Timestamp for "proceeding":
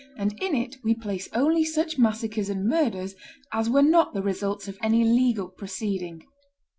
5.49-6.23